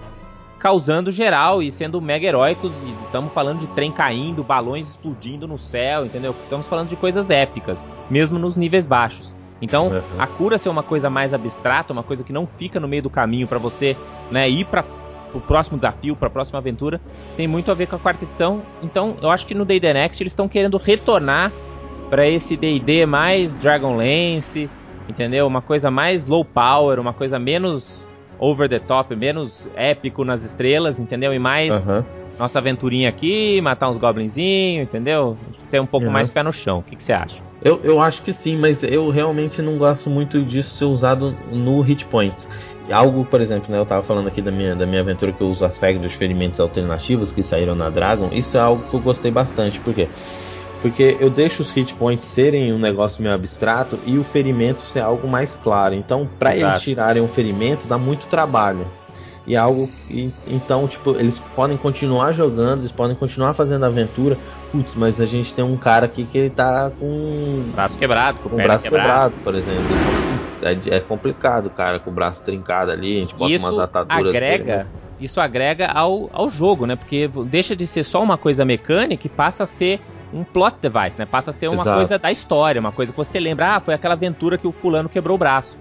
causando 0.59 1.11
geral 1.11 1.63
e 1.63 1.71
sendo 1.71 2.01
mega 2.01 2.27
heróicos. 2.27 2.73
E 2.83 3.05
estamos 3.05 3.31
falando 3.31 3.59
de 3.59 3.67
trem 3.67 3.91
caindo, 3.91 4.43
balões 4.43 4.89
explodindo 4.89 5.47
no 5.47 5.57
céu, 5.57 6.05
entendeu? 6.05 6.35
Estamos 6.43 6.67
falando 6.67 6.89
de 6.89 6.95
coisas 6.95 7.29
épicas, 7.29 7.85
mesmo 8.09 8.37
nos 8.37 8.57
níveis 8.57 8.85
baixos. 8.85 9.33
Então, 9.61 9.87
uhum. 9.87 10.01
a 10.19 10.27
cura 10.27 10.57
ser 10.57 10.69
uma 10.69 10.83
coisa 10.83 11.09
mais 11.09 11.33
abstrata, 11.33 11.91
uma 11.91 12.03
coisa 12.03 12.23
que 12.23 12.31
não 12.31 12.45
fica 12.45 12.79
no 12.79 12.87
meio 12.87 13.01
do 13.01 13.09
caminho 13.09 13.47
para 13.47 13.57
você, 13.57 13.95
né, 14.29 14.47
ir 14.47 14.65
para 14.65 14.85
o 15.33 15.39
próximo 15.39 15.77
desafio, 15.77 16.15
para 16.15 16.27
a 16.27 16.31
próxima 16.31 16.59
aventura, 16.59 17.01
tem 17.35 17.47
muito 17.47 17.71
a 17.71 17.73
ver 17.73 17.87
com 17.87 17.95
a 17.95 17.99
quarta 17.99 18.23
edição. 18.23 18.61
Então, 18.81 19.17
eu 19.21 19.29
acho 19.29 19.45
que 19.45 19.53
no 19.53 19.65
Day 19.65 19.79
the 19.79 19.93
Next 19.93 20.21
eles 20.21 20.31
estão 20.31 20.47
querendo 20.47 20.77
retornar 20.77 21.51
para 22.09 22.27
esse 22.27 22.55
D&D 22.55 23.05
mais 23.05 23.53
Dragonlance, 23.55 24.69
entendeu? 25.09 25.45
Uma 25.45 25.61
coisa 25.61 25.91
mais 25.91 26.27
low 26.27 26.45
power, 26.45 26.99
uma 26.99 27.13
coisa 27.13 27.37
menos 27.37 28.07
over 28.39 28.69
the 28.69 28.79
top, 28.79 29.15
menos 29.15 29.69
épico 29.75 30.23
nas 30.23 30.43
estrelas, 30.43 30.99
entendeu? 30.99 31.33
E 31.33 31.39
mais 31.39 31.85
uhum. 31.87 32.03
nossa 32.39 32.59
aventurinha 32.59 33.09
aqui, 33.09 33.59
matar 33.61 33.89
uns 33.89 33.97
goblinzinhos, 33.97 34.83
entendeu? 34.83 35.37
Ser 35.67 35.81
um 35.81 35.85
pouco 35.85 36.05
uhum. 36.05 36.11
mais 36.11 36.29
pé 36.29 36.43
no 36.43 36.53
chão. 36.53 36.79
O 36.79 36.83
que, 36.83 36.95
que 36.95 37.03
você 37.03 37.13
acha? 37.13 37.41
Eu, 37.61 37.81
eu 37.83 37.99
acho 37.99 38.21
que 38.21 38.31
sim, 38.31 38.57
mas 38.57 38.83
eu 38.83 39.09
realmente 39.09 39.61
não 39.61 39.77
gosto 39.77 40.09
muito 40.09 40.41
disso 40.41 40.77
ser 40.77 40.85
usado 40.85 41.35
no 41.51 41.81
hit 41.81 42.05
points. 42.05 42.47
Algo, 42.89 43.25
por 43.25 43.41
exemplo, 43.41 43.69
né, 43.69 43.77
eu 43.77 43.85
tava 43.85 44.01
falando 44.03 44.27
aqui 44.27 44.41
da 44.41 44.51
minha, 44.51 44.73
da 44.75 44.85
minha 44.85 45.01
aventura 45.01 45.33
que 45.33 45.41
eu 45.41 45.47
uso 45.47 45.65
as 45.65 45.77
regras 45.79 46.11
de 46.11 46.17
ferimentos 46.17 46.59
alternativos 46.59 47.31
que 47.31 47.43
saíram 47.43 47.75
na 47.75 47.89
Dragon. 47.89 48.29
Isso 48.31 48.55
é 48.55 48.61
algo 48.61 48.83
que 48.89 48.93
eu 48.93 49.01
gostei 49.01 49.29
bastante, 49.29 49.79
por 49.79 49.93
quê? 49.93 50.07
Porque 50.81 51.17
eu 51.19 51.29
deixo 51.29 51.61
os 51.61 51.69
hit 51.71 51.93
points 51.95 52.23
serem 52.23 52.71
um 52.71 52.77
negócio 52.77 53.21
meio 53.21 53.33
abstrato 53.33 53.99
e 54.05 54.17
o 54.17 54.23
ferimento 54.23 54.79
ser 54.81 54.99
algo 54.99 55.27
mais 55.27 55.59
claro. 55.61 55.95
Então, 55.95 56.29
para 56.37 56.55
eles 56.55 56.81
tirarem 56.81 57.21
um 57.21 57.27
ferimento, 57.27 57.87
dá 57.87 57.97
muito 57.97 58.27
trabalho. 58.27 58.87
E 59.47 59.55
algo. 59.55 59.89
E, 60.09 60.29
então, 60.45 60.87
tipo, 60.87 61.11
eles 61.11 61.39
podem 61.55 61.77
continuar 61.77 62.33
jogando, 62.33 62.81
eles 62.81 62.91
podem 62.91 63.15
continuar 63.15 63.53
fazendo 63.53 63.85
aventura, 63.85 64.37
putz, 64.71 64.93
mas 64.93 65.21
a 65.21 65.25
gente 65.25 65.53
tem 65.53 65.63
um 65.63 65.77
cara 65.77 66.05
aqui 66.05 66.25
que 66.25 66.37
ele 66.37 66.49
tá 66.49 66.91
com. 66.99 67.63
Braço 67.73 67.97
quebrado, 67.97 68.39
com, 68.41 68.49
com 68.49 68.57
braço 68.57 68.83
quebrado. 68.83 69.33
quebrado. 69.33 69.35
por 69.43 69.55
exemplo. 69.55 70.27
É, 70.61 70.97
é, 70.97 70.99
complicado, 70.99 71.69
cara, 71.69 71.97
com 71.99 72.09
o 72.09 72.13
braço 72.13 72.41
trincado 72.41 72.91
ali, 72.91 73.17
a 73.17 73.21
gente 73.21 73.35
bota 73.35 73.53
isso 73.53 73.65
umas 73.65 73.79
ataduras. 73.79 74.35
Agrega, 74.35 74.63
dele, 74.63 74.77
mas... 74.77 75.07
Isso 75.19 75.39
agrega 75.39 75.87
ao, 75.87 76.29
ao 76.31 76.49
jogo, 76.49 76.85
né? 76.85 76.95
Porque 76.95 77.29
deixa 77.45 77.75
de 77.75 77.87
ser 77.87 78.03
só 78.03 78.21
uma 78.21 78.37
coisa 78.37 78.65
mecânica 78.65 79.25
e 79.25 79.29
passa 79.29 79.63
a 79.63 79.67
ser 79.67 79.99
um 80.33 80.43
plot 80.43 80.75
device, 80.81 81.17
né? 81.17 81.25
Passa 81.25 81.51
a 81.51 81.53
ser 81.53 81.67
uma 81.67 81.81
Exato. 81.81 81.95
coisa 81.95 82.19
da 82.19 82.31
história, 82.31 82.79
uma 82.79 82.91
coisa 82.91 83.11
que 83.11 83.17
você 83.17 83.39
lembra, 83.39 83.75
ah, 83.75 83.79
foi 83.79 83.93
aquela 83.93 84.13
aventura 84.13 84.57
que 84.57 84.67
o 84.67 84.71
fulano 84.71 85.09
quebrou 85.09 85.35
o 85.35 85.37
braço. 85.37 85.77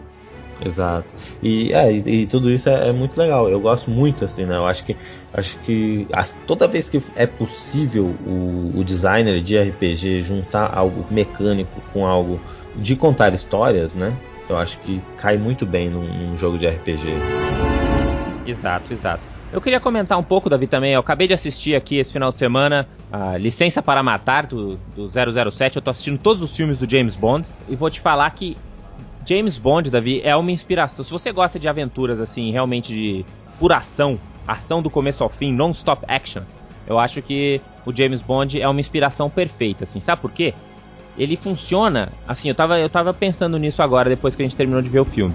Exato. 0.65 1.09
E, 1.43 1.73
é, 1.73 1.93
e, 1.93 2.23
e 2.23 2.27
tudo 2.27 2.51
isso 2.51 2.69
é, 2.69 2.89
é, 2.89 2.93
muito 2.93 3.19
legal. 3.19 3.49
Eu 3.49 3.61
gosto 3.61 3.91
muito, 3.91 4.25
assim, 4.25 4.45
né? 4.45 4.57
Eu 4.57 4.67
acho 4.67 4.85
que 4.85 4.97
acho 5.33 5.59
que 5.61 6.07
as, 6.13 6.39
toda 6.47 6.67
vez 6.67 6.89
que 6.89 7.03
é 7.15 7.27
possível 7.27 8.15
o, 8.27 8.73
o, 8.75 8.85
designer 8.85 9.43
de 9.43 9.59
RPG 9.59 10.23
juntar 10.23 10.71
algo 10.75 11.05
mecânico 11.11 11.81
com 11.93 12.07
algo 12.07 12.41
de 12.75 12.97
contar 12.97 13.35
histórias, 13.35 13.93
né? 13.95 14.17
Eu 14.49 14.57
acho 14.57 14.79
que 14.81 15.03
cai 15.19 15.37
muito 15.37 15.67
bem 15.67 15.91
num, 15.91 16.07
num 16.07 16.39
jogo 16.39 16.57
de 16.57 16.67
RPG. 16.67 17.09
Exato, 18.47 18.93
exato. 18.93 19.23
Eu 19.53 19.61
queria 19.61 19.81
comentar 19.81 20.19
um 20.19 20.23
pouco, 20.23 20.51
Davi, 20.51 20.67
também. 20.67 20.93
Eu 20.93 21.01
acabei 21.01 21.27
de 21.27 21.35
assistir 21.35 21.75
aqui 21.75 21.99
esse 21.99 22.13
final 22.13 22.31
de 22.31 22.37
semana 22.37 22.87
a 23.13 23.39
Licença 23.39 23.81
para 23.81 24.03
Matar 24.03 24.47
do, 24.47 24.77
do 24.95 25.09
007. 25.09 25.77
Eu 25.77 25.83
tô 25.83 25.91
assistindo 25.91 26.19
todos 26.19 26.43
os 26.43 26.57
filmes 26.57 26.79
do 26.79 26.91
James 26.91 27.15
Bond 27.15 27.49
e 27.69 27.77
vou 27.77 27.89
te 27.89 28.01
falar 28.01 28.29
que 28.31 28.57
James 29.27 29.59
Bond, 29.59 29.91
Davi, 29.91 30.21
é 30.25 30.37
uma 30.37 30.51
inspiração. 30.51 31.05
Se 31.05 31.11
você 31.11 31.33
gosta 31.33 31.59
de 31.59 31.69
aventuras, 31.69 32.21
assim, 32.21 32.53
realmente 32.53 32.93
de 32.95 33.27
pura 33.59 33.79
ação, 33.79 34.19
ação 34.47 34.81
do 34.81 34.89
começo 34.89 35.25
ao 35.25 35.29
fim, 35.29 35.53
non-stop 35.53 36.05
action, 36.07 36.43
eu 36.87 36.99
acho 36.99 37.21
que 37.21 37.61
o 37.85 37.95
James 37.95 38.23
Bond 38.23 38.61
é 38.61 38.69
uma 38.69 38.81
inspiração 38.81 39.29
perfeita, 39.29 39.85
assim. 39.85 40.01
Sabe 40.01 40.23
por 40.23 40.31
quê? 40.31 40.55
ele 41.19 41.37
funciona. 41.37 42.13
Assim, 42.27 42.49
eu 42.49 42.55
tava, 42.55 42.79
eu 42.79 42.89
tava 42.89 43.13
pensando 43.15 43.59
nisso 43.59 43.83
agora, 43.83 44.09
depois 44.09 44.37
que 44.37 44.43
a 44.43 44.45
gente 44.45 44.57
terminou 44.57 44.83
de 44.83 44.89
ver 44.89 45.01
o 45.01 45.05
filme. 45.05 45.35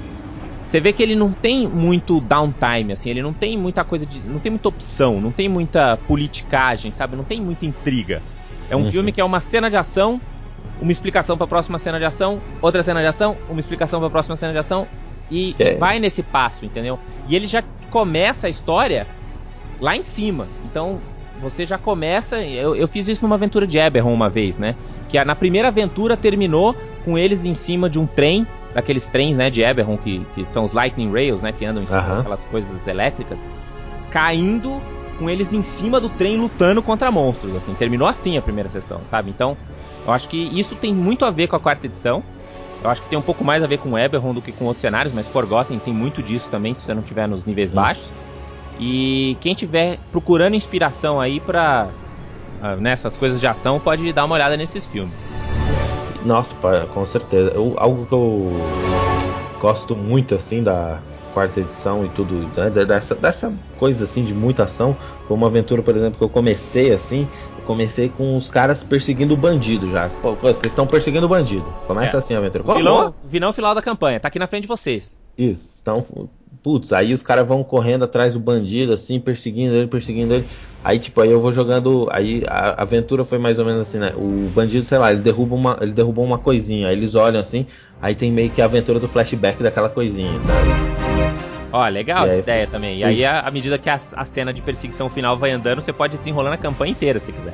Você 0.66 0.80
vê 0.80 0.94
que 0.94 1.04
ele 1.04 1.16
não 1.16 1.32
tem 1.32 1.68
muito 1.68 2.22
downtime, 2.22 2.94
assim, 2.94 3.10
ele 3.10 3.22
não 3.22 3.34
tem 3.34 3.58
muita 3.58 3.84
coisa 3.84 4.06
de. 4.06 4.22
não 4.22 4.40
tem 4.40 4.52
muita 4.52 4.70
opção, 4.70 5.20
não 5.20 5.32
tem 5.32 5.50
muita 5.50 5.98
politicagem, 6.08 6.92
sabe? 6.92 7.16
Não 7.18 7.26
tem 7.26 7.42
muita 7.42 7.66
intriga. 7.66 8.22
É 8.70 8.76
um 8.76 8.84
uhum. 8.84 8.92
filme 8.92 9.12
que 9.12 9.20
é 9.20 9.24
uma 9.24 9.42
cena 9.42 9.70
de 9.70 9.76
ação, 9.76 10.22
uma 10.82 10.92
explicação 10.92 11.38
para 11.38 11.46
a 11.46 11.48
próxima 11.48 11.78
cena 11.78 12.00
de 12.00 12.06
ação, 12.06 12.42
outra 12.62 12.82
cena 12.82 13.02
de 13.02 13.08
ação, 13.08 13.38
uma 13.50 13.60
explicação 13.60 14.00
para 14.00 14.08
a 14.08 14.12
próxima 14.12 14.36
cena 14.36 14.52
de 14.52 14.58
ação 14.58 14.88
e, 15.30 15.56
é. 15.60 15.76
vai 15.76 16.00
nesse 16.00 16.24
passo, 16.24 16.66
entendeu? 16.66 17.00
E 17.28 17.36
ele 17.36 17.48
já 17.48 17.64
começa 17.90 18.48
a 18.48 18.50
história 18.50 19.08
lá 19.80 19.96
em 19.96 20.02
cima. 20.02 20.48
Então, 20.66 21.00
você 21.40 21.66
já 21.66 21.78
começa. 21.78 22.40
Eu, 22.40 22.76
eu 22.76 22.88
fiz 22.88 23.08
isso 23.08 23.24
numa 23.24 23.36
aventura 23.36 23.66
de 23.66 23.78
Eberron 23.78 24.14
uma 24.14 24.30
vez, 24.30 24.60
né? 24.60 24.76
Que 25.08 25.24
na 25.24 25.36
primeira 25.36 25.70
aventura 25.70 26.18
terminou 26.18 26.76
com 27.06 27.18
eles 27.18 27.46
em 27.46 27.54
cima 27.54 27.90
de 27.90 28.00
um 28.00 28.06
trem, 28.06 28.46
daqueles 28.74 29.08
trens, 29.08 29.36
né, 29.36 29.50
de 29.50 29.64
Eberron, 29.64 29.98
que, 29.98 30.26
que 30.36 30.52
são 30.52 30.64
os 30.64 30.74
Lightning 30.74 31.12
Rails, 31.12 31.42
né? 31.42 31.52
Que 31.52 31.66
andam 31.66 31.84
em 31.84 31.88
cima 31.88 32.02
uhum. 32.02 32.18
daquelas 32.18 32.46
coisas 32.46 32.88
elétricas, 32.88 33.46
caindo 34.10 34.82
com 35.18 35.30
eles 35.30 35.54
em 35.54 35.62
cima 35.62 36.00
do 36.00 36.10
trem 36.10 36.38
lutando 36.38 36.82
contra 36.82 37.12
monstros, 37.12 37.56
assim. 37.56 37.74
Terminou 37.74 38.08
assim 38.08 38.38
a 38.38 38.42
primeira 38.42 38.70
sessão, 38.70 39.04
sabe? 39.04 39.30
Então, 39.30 39.58
eu 40.06 40.12
acho 40.12 40.28
que 40.30 40.38
isso 40.38 40.76
tem 40.76 40.94
muito 40.94 41.26
a 41.26 41.32
ver 41.32 41.48
com 41.48 41.56
a 41.56 41.60
quarta 41.60 41.86
edição. 41.86 42.24
Eu 42.84 42.90
acho 42.90 43.02
que 43.02 43.10
tem 43.10 43.18
um 43.18 43.22
pouco 43.22 43.44
mais 43.44 43.64
a 43.64 43.68
ver 43.68 43.78
com 43.78 43.98
Eberron 43.98 44.34
do 44.34 44.42
que 44.42 44.52
com 44.52 44.66
outros 44.66 44.82
cenários, 44.82 45.14
mas 45.14 45.28
Forgotten 45.28 45.78
tem 45.78 45.94
muito 45.94 46.24
disso 46.24 46.50
também, 46.50 46.74
se 46.74 46.82
você 46.82 46.94
não 46.94 47.04
tiver 47.04 47.28
nos 47.28 47.46
níveis 47.46 47.72
baixos. 47.72 48.10
E 48.80 49.38
quem 49.40 49.54
tiver 49.54 50.00
procurando 50.12 50.56
inspiração 50.56 51.22
aí 51.22 51.40
uh, 51.40 52.76
nessas 52.80 53.16
coisas 53.16 53.40
de 53.40 53.46
ação, 53.46 53.80
pode 53.80 54.12
dar 54.12 54.26
uma 54.26 54.34
olhada 54.34 54.58
nesses 54.58 54.86
filmes. 54.88 55.14
Nossa, 56.26 56.56
com 56.92 57.06
certeza. 57.06 57.52
Eu, 57.52 57.76
algo 57.78 58.08
que 58.08 58.14
eu 58.14 58.52
gosto 59.60 59.96
muito 59.96 60.34
assim 60.34 60.64
da 60.64 61.00
quarta 61.34 61.60
edição 61.60 62.06
e 62.06 62.10
tudo, 62.10 62.50
né, 62.58 62.70
dessa, 62.70 63.16
dessa 63.16 63.54
coisa 63.78 64.04
assim 64.04 64.24
de 64.24 64.34
muita 64.34 64.64
ação, 64.64 64.96
foi 65.28 65.38
uma 65.38 65.48
aventura, 65.48 65.82
por 65.82 65.96
exemplo, 65.96 66.18
que 66.18 66.24
eu 66.24 66.30
comecei 66.30 66.94
assim, 66.94 67.28
comecei 67.66 68.10
com 68.10 68.36
os 68.36 68.48
caras 68.48 68.84
perseguindo 68.84 69.34
o 69.34 69.38
bandido 69.38 69.90
já. 69.90 70.10
Pô, 70.10 70.36
vocês 70.36 70.66
estão 70.66 70.88
perseguindo 70.88 71.26
o 71.26 71.30
bandido. 71.30 71.66
Começa 71.88 72.18
é. 72.18 72.20
assim 72.20 72.34
a 72.34 72.38
aventura. 72.38 72.64
Vilão, 72.74 73.14
vilão 73.24 73.54
final 73.54 73.76
da 73.76 73.82
campanha, 73.82 74.20
tá 74.20 74.28
aqui 74.28 74.40
na 74.40 74.48
frente 74.48 74.64
de 74.64 74.68
vocês. 74.68 75.18
Isso, 75.38 75.70
estão 75.74 76.04
Putz, 76.64 76.94
aí 76.94 77.12
os 77.12 77.24
caras 77.24 77.48
vão 77.48 77.64
correndo 77.64 78.04
atrás 78.04 78.36
do 78.36 78.40
bandido, 78.40 78.94
assim, 78.94 79.20
perseguindo 79.20 79.74
ele, 79.74 79.88
perseguindo 79.88 80.36
ele. 80.36 80.46
Aí, 80.84 81.00
tipo, 81.00 81.20
aí 81.20 81.32
eu 81.32 81.42
vou 81.42 81.52
jogando. 81.52 82.08
Aí 82.12 82.44
a 82.48 82.84
aventura 82.84 83.26
foi 83.26 83.40
mais 83.40 83.58
ou 83.58 83.66
menos 83.66 83.82
assim, 83.82 83.98
né? 83.98 84.14
O 84.16 84.48
bandido, 84.54 84.86
sei 84.86 85.00
lá, 85.00 85.12
ele 85.12 85.22
derruba 85.22 85.56
uma, 85.56 85.78
ele 85.82 85.92
derrubou 85.92 86.24
uma 86.24 86.38
coisinha. 86.38 86.90
Aí 86.90 86.96
eles 86.96 87.16
olham 87.16 87.40
assim, 87.40 87.66
aí 88.00 88.14
tem 88.14 88.32
meio 88.32 88.52
que 88.52 88.62
a 88.62 88.66
aventura 88.66 89.00
do 89.00 89.08
flashback 89.08 89.64
daquela 89.64 89.90
coisinha, 89.90 90.40
sabe? 90.42 91.41
Ó, 91.72 91.88
legal 91.88 92.26
e 92.26 92.30
essa 92.30 92.38
aí, 92.38 92.42
ideia 92.42 92.68
também. 92.68 92.96
Sim. 92.96 93.00
E 93.00 93.04
aí, 93.04 93.26
à 93.26 93.50
medida 93.52 93.78
que 93.78 93.90
a, 93.90 94.00
a, 94.16 94.26
cena 94.26 94.54
de 94.54 94.62
perseguição 94.62 95.10
final 95.10 95.38
vai 95.38 95.52
andando, 95.52 95.82
você 95.82 95.94
pode 95.94 96.18
desenrolando 96.18 96.56
a 96.56 96.58
campanha 96.58 96.92
inteira 96.92 97.20
se 97.20 97.32
quiser. 97.32 97.54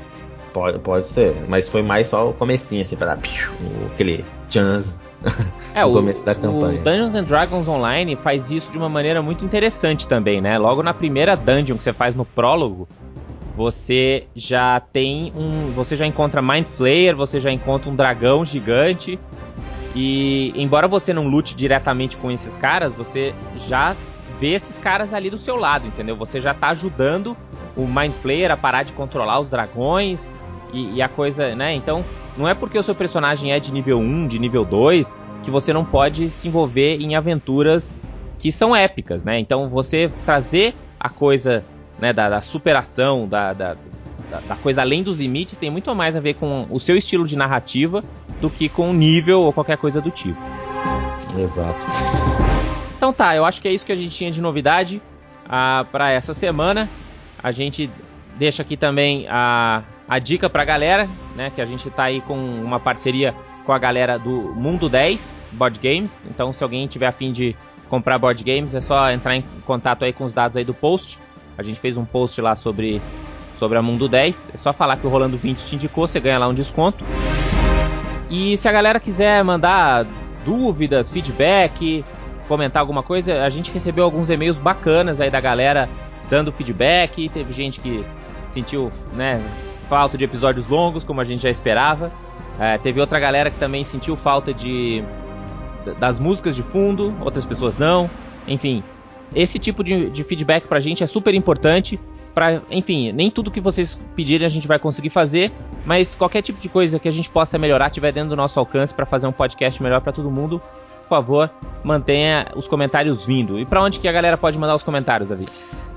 Pode, 0.53 0.79
pode 0.79 1.09
ser, 1.09 1.35
mas 1.47 1.67
foi 1.67 1.81
mais 1.81 2.07
só 2.07 2.29
o 2.29 2.33
comecinho, 2.33 2.81
assim, 2.81 2.95
pra 2.95 3.15
dar 3.15 3.19
aquele 3.93 4.25
chance 4.49 4.97
é, 5.73 5.83
o, 5.85 5.91
começo 5.91 6.25
da 6.25 6.35
campanha. 6.35 6.79
O 6.79 6.83
Dungeons 6.83 7.15
and 7.15 7.23
Dragons 7.23 7.67
Online 7.67 8.15
faz 8.15 8.51
isso 8.51 8.71
de 8.71 8.77
uma 8.77 8.89
maneira 8.89 9.21
muito 9.21 9.43
interessante 9.43 10.07
também, 10.07 10.41
né? 10.41 10.57
Logo 10.57 10.83
na 10.83 10.93
primeira 10.93 11.35
dungeon 11.35 11.77
que 11.77 11.83
você 11.83 11.93
faz 11.93 12.15
no 12.15 12.25
prólogo, 12.25 12.87
você 13.55 14.25
já 14.35 14.79
tem 14.79 15.33
um. 15.35 15.71
Você 15.75 15.95
já 15.95 16.05
encontra 16.05 16.41
Mind 16.41 16.65
Flayer, 16.65 17.15
você 17.15 17.39
já 17.39 17.51
encontra 17.51 17.89
um 17.89 17.95
dragão 17.95 18.45
gigante. 18.45 19.19
E 19.99 20.53
embora 20.55 20.87
você 20.87 21.11
não 21.11 21.27
lute 21.27 21.55
diretamente 21.55 22.17
com 22.17 22.29
esses 22.29 22.55
caras, 22.55 22.93
você 22.93 23.33
já 23.55 23.95
vê 24.39 24.49
esses 24.49 24.77
caras 24.77 25.11
ali 25.11 25.27
do 25.27 25.39
seu 25.39 25.55
lado, 25.55 25.87
entendeu? 25.87 26.15
Você 26.17 26.39
já 26.39 26.53
tá 26.53 26.67
ajudando 26.67 27.35
o 27.75 27.87
Mind 27.87 28.11
Flayer 28.11 28.51
a 28.51 28.55
parar 28.55 28.83
de 28.83 28.93
controlar 28.93 29.39
os 29.39 29.49
dragões 29.49 30.31
e, 30.71 30.97
e 30.97 31.01
a 31.01 31.09
coisa, 31.09 31.55
né? 31.55 31.73
Então, 31.73 32.05
não 32.37 32.47
é 32.47 32.53
porque 32.53 32.77
o 32.77 32.83
seu 32.83 32.93
personagem 32.93 33.51
é 33.51 33.59
de 33.59 33.73
nível 33.73 33.97
1, 33.97 34.27
de 34.27 34.37
nível 34.37 34.63
2, 34.63 35.19
que 35.41 35.49
você 35.49 35.73
não 35.73 35.83
pode 35.83 36.29
se 36.29 36.47
envolver 36.47 37.01
em 37.01 37.15
aventuras 37.15 37.99
que 38.37 38.51
são 38.51 38.75
épicas, 38.75 39.25
né? 39.25 39.39
Então 39.39 39.67
você 39.67 40.11
trazer 40.23 40.75
a 40.99 41.09
coisa 41.09 41.63
né, 41.97 42.13
da, 42.13 42.29
da 42.29 42.41
superação, 42.41 43.27
da, 43.27 43.51
da, 43.51 43.75
da, 44.29 44.55
coisa 44.57 44.81
além 44.81 45.03
dos 45.03 45.17
limites, 45.17 45.57
tem 45.57 45.69
muito 45.69 45.93
mais 45.95 46.15
a 46.15 46.19
ver 46.19 46.35
com 46.35 46.67
o 46.69 46.79
seu 46.79 46.95
estilo 46.95 47.25
de 47.25 47.37
narrativa 47.37 48.03
do 48.41 48.49
que 48.49 48.69
com 48.69 48.89
o 48.89 48.93
nível 48.93 49.41
ou 49.41 49.53
qualquer 49.53 49.77
coisa 49.77 50.01
do 50.01 50.11
tipo. 50.11 50.39
Exato. 51.37 51.85
Então 52.97 53.13
tá, 53.13 53.35
eu 53.35 53.45
acho 53.45 53.61
que 53.61 53.67
é 53.67 53.73
isso 53.73 53.85
que 53.85 53.91
a 53.91 53.95
gente 53.95 54.15
tinha 54.15 54.31
de 54.31 54.41
novidade 54.41 55.01
uh, 55.45 55.85
para 55.85 56.11
essa 56.11 56.33
semana. 56.33 56.89
A 57.41 57.51
gente 57.51 57.89
deixa 58.37 58.61
aqui 58.61 58.75
também 58.75 59.27
a, 59.29 59.83
a 60.07 60.19
dica 60.19 60.49
pra 60.49 60.65
galera, 60.65 61.07
né? 61.35 61.51
Que 61.53 61.61
a 61.61 61.65
gente 61.65 61.89
tá 61.89 62.03
aí 62.03 62.21
com 62.21 62.37
uma 62.37 62.79
parceria 62.79 63.35
com 63.65 63.73
a 63.73 63.77
galera 63.77 64.17
do 64.17 64.53
Mundo 64.55 64.87
10 64.87 65.39
Board 65.51 65.79
Games. 65.79 66.25
Então, 66.31 66.53
se 66.53 66.63
alguém 66.63 66.87
tiver 66.87 67.07
afim 67.07 67.31
de 67.31 67.55
comprar 67.89 68.17
board 68.17 68.43
games, 68.43 68.75
é 68.75 68.81
só 68.81 69.11
entrar 69.11 69.35
em 69.35 69.43
contato 69.65 70.03
aí 70.05 70.13
com 70.13 70.23
os 70.25 70.33
dados 70.33 70.57
aí 70.57 70.63
do 70.63 70.73
post. 70.73 71.19
A 71.57 71.63
gente 71.63 71.79
fez 71.79 71.97
um 71.97 72.05
post 72.05 72.39
lá 72.41 72.55
sobre, 72.55 73.01
sobre 73.57 73.77
a 73.77 73.81
Mundo 73.81 74.07
10. 74.07 74.51
É 74.53 74.57
só 74.57 74.71
falar 74.71 74.97
que 74.97 75.05
o 75.05 75.09
Rolando 75.09 75.37
20 75.37 75.65
te 75.65 75.75
indicou, 75.75 76.07
você 76.07 76.19
ganha 76.19 76.37
lá 76.37 76.47
um 76.47 76.53
desconto. 76.53 77.03
E 78.29 78.57
se 78.57 78.67
a 78.67 78.71
galera 78.71 78.99
quiser 78.99 79.43
mandar 79.43 80.05
dúvidas, 80.45 81.11
feedback, 81.11 82.03
comentar 82.47 82.81
alguma 82.81 83.03
coisa, 83.03 83.43
a 83.43 83.49
gente 83.49 83.71
recebeu 83.71 84.03
alguns 84.03 84.29
e-mails 84.29 84.59
bacanas 84.59 85.19
aí 85.19 85.29
da 85.29 85.39
galera 85.39 85.89
dando 86.29 86.51
feedback. 86.51 87.29
Teve 87.29 87.53
gente 87.53 87.79
que 87.79 88.05
sentiu, 88.45 88.91
né, 89.13 89.41
falta 89.89 90.17
de 90.17 90.25
episódios 90.25 90.67
longos, 90.67 91.03
como 91.03 91.21
a 91.21 91.23
gente 91.23 91.43
já 91.43 91.49
esperava. 91.49 92.11
É, 92.59 92.77
teve 92.77 92.99
outra 92.99 93.19
galera 93.19 93.49
que 93.51 93.57
também 93.57 93.83
sentiu 93.83 94.15
falta 94.15 94.53
de 94.53 95.03
das 95.99 96.19
músicas 96.19 96.53
de 96.53 96.61
fundo, 96.61 97.13
outras 97.21 97.45
pessoas 97.45 97.77
não. 97.77 98.09
Enfim, 98.45 98.83
esse 99.33 99.57
tipo 99.57 99.83
de, 99.83 100.09
de 100.09 100.23
feedback 100.23 100.67
pra 100.67 100.79
gente 100.79 101.03
é 101.03 101.07
super 101.07 101.33
importante. 101.33 101.99
Pra, 102.37 102.61
enfim, 102.69 103.11
nem 103.13 103.31
tudo 103.31 103.49
que 103.49 103.59
vocês 103.59 103.99
pedirem 104.15 104.45
a 104.45 104.49
gente 104.49 104.67
vai 104.67 104.77
conseguir 104.77 105.09
fazer, 105.09 105.51
mas 105.83 106.13
qualquer 106.13 106.43
tipo 106.43 106.61
de 106.61 106.69
coisa 106.69 106.99
que 106.99 107.07
a 107.07 107.11
gente 107.11 107.31
possa 107.31 107.57
melhorar, 107.57 107.89
tiver 107.89 108.11
dentro 108.11 108.29
do 108.29 108.35
nosso 108.35 108.59
alcance 108.59 108.93
para 108.93 109.07
fazer 109.07 109.25
um 109.25 109.31
podcast 109.31 109.81
melhor 109.81 110.01
para 110.01 110.11
todo 110.11 110.29
mundo, 110.29 110.61
por 111.01 111.09
favor, 111.09 111.49
mantenha 111.83 112.45
os 112.55 112.67
comentários 112.67 113.25
vindo. 113.25 113.59
E 113.59 113.65
para 113.65 113.81
onde 113.81 113.99
que 113.99 114.07
a 114.07 114.11
galera 114.11 114.37
pode 114.37 114.55
mandar 114.55 114.75
os 114.75 114.83
comentários, 114.83 115.29
Davi? 115.29 115.45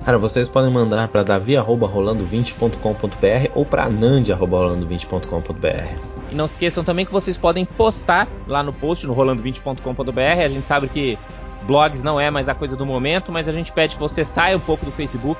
Cara, 0.02 0.16
vocês 0.16 0.48
podem 0.48 0.72
mandar 0.72 1.08
para 1.08 1.22
davi@rolando20.com.br 1.22 3.50
ou 3.54 3.66
para 3.66 3.90
nandi@rolando20.com.br. 3.90 6.00
E 6.30 6.34
não 6.34 6.48
se 6.48 6.54
esqueçam 6.54 6.82
também 6.82 7.04
que 7.04 7.12
vocês 7.12 7.36
podem 7.36 7.66
postar 7.66 8.26
lá 8.48 8.62
no 8.62 8.72
post 8.72 9.06
no 9.06 9.14
rolando20.com.br. 9.14 10.42
A 10.42 10.48
gente 10.48 10.66
sabe 10.66 10.88
que 10.88 11.18
blogs 11.66 12.02
não 12.02 12.18
é 12.18 12.30
mais 12.30 12.48
a 12.48 12.54
coisa 12.54 12.76
do 12.76 12.86
momento, 12.86 13.30
mas 13.30 13.46
a 13.46 13.52
gente 13.52 13.70
pede 13.70 13.96
que 13.96 14.00
você 14.00 14.24
saia 14.24 14.56
um 14.56 14.60
pouco 14.60 14.86
do 14.86 14.90
Facebook, 14.90 15.38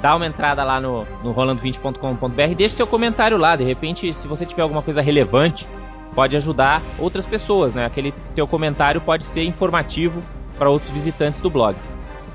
dá 0.00 0.14
uma 0.14 0.26
entrada 0.26 0.62
lá 0.62 0.80
no, 0.80 1.06
no 1.22 1.34
rolando20.com.br 1.34 2.42
e 2.50 2.54
deixe 2.54 2.74
seu 2.74 2.86
comentário 2.86 3.36
lá. 3.36 3.56
De 3.56 3.64
repente, 3.64 4.12
se 4.14 4.28
você 4.28 4.44
tiver 4.44 4.62
alguma 4.62 4.82
coisa 4.82 5.00
relevante, 5.00 5.68
pode 6.14 6.36
ajudar 6.36 6.82
outras 6.98 7.26
pessoas, 7.26 7.74
né? 7.74 7.84
Aquele 7.86 8.12
teu 8.34 8.46
comentário 8.46 9.00
pode 9.00 9.24
ser 9.24 9.44
informativo 9.44 10.22
para 10.58 10.70
outros 10.70 10.90
visitantes 10.90 11.40
do 11.40 11.50
blog. 11.50 11.76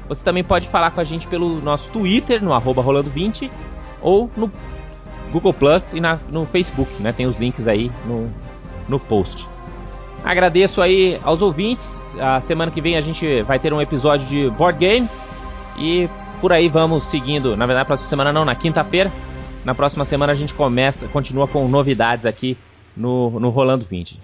Você 0.08 0.24
também 0.24 0.44
pode 0.44 0.68
falar 0.68 0.92
com 0.92 1.00
a 1.00 1.04
gente 1.04 1.28
pelo 1.28 1.62
nosso 1.62 1.92
Twitter, 1.92 2.44
no 2.44 2.54
arroba 2.54 2.84
rolando20, 2.84 3.50
ou 4.02 4.30
no 4.36 4.52
Google 5.32 5.54
Plus 5.54 5.94
e 5.94 6.00
na, 6.00 6.20
no 6.30 6.46
Facebook, 6.46 6.92
né? 7.02 7.14
Tem 7.14 7.26
os 7.26 7.40
links 7.40 7.68
aí 7.68 7.92
no, 8.06 8.30
no 8.88 9.00
post. 9.00 9.50
Agradeço 10.24 10.82
aí 10.82 11.20
aos 11.24 11.42
ouvintes. 11.42 12.16
A 12.20 12.42
semana 12.42 12.72
que 12.72 12.82
vem 12.82 12.98
a 12.98 13.02
gente 13.02 13.42
vai 13.44 13.58
ter 13.58 13.74
um 13.74 13.82
episódio 13.82 14.28
de 14.28 14.50
Board 14.52 14.86
Games. 14.86 15.28
E 15.78 16.08
por 16.42 16.52
aí 16.52 16.68
vamos 16.68 17.06
seguindo. 17.06 17.56
Na 17.56 17.66
verdade, 17.68 17.84
na 17.84 17.86
próxima 17.86 18.10
semana 18.10 18.34
não, 18.34 18.44
na 18.44 18.56
quinta-feira. 18.56 19.12
Na 19.64 19.76
próxima 19.76 20.04
semana 20.04 20.34
a 20.34 20.36
gente 20.36 20.56
começa, 20.56 21.08
continua 21.08 21.48
com 21.48 21.68
novidades 21.68 22.26
aqui 22.26 22.58
no, 22.98 23.40
no 23.40 23.50
Rolando 23.50 23.86
20. 23.86 24.20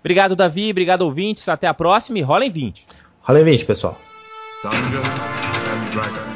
Obrigado, 0.00 0.36
Davi. 0.36 0.70
Obrigado, 0.70 1.02
ouvintes. 1.02 1.48
Até 1.48 1.66
a 1.66 1.74
próxima 1.74 2.18
e 2.18 2.22
rolem 2.22 2.50
20. 2.50 2.86
Rolem 3.22 3.42
20, 3.42 3.64
pessoal. 3.64 3.98
Dungeons 4.62 5.24
and 5.24 5.90
Dragons. 5.92 6.35